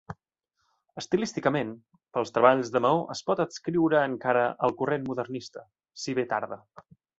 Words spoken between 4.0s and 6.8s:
encara al corrent modernista, si bé tarda.